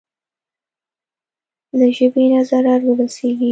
[1.77, 3.49] له ژبې نه ضرر ورسېږي.